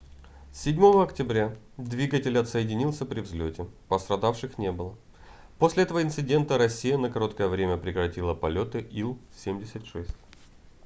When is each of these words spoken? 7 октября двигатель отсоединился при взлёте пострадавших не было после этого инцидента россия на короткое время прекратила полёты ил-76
7 0.53 0.79
октября 1.03 1.55
двигатель 1.77 2.35
отсоединился 2.39 3.05
при 3.05 3.19
взлёте 3.19 3.67
пострадавших 3.87 4.57
не 4.57 4.71
было 4.71 4.95
после 5.59 5.83
этого 5.83 6.01
инцидента 6.01 6.57
россия 6.57 6.97
на 6.97 7.11
короткое 7.11 7.49
время 7.49 7.77
прекратила 7.77 8.33
полёты 8.33 8.79
ил-76 8.81 10.09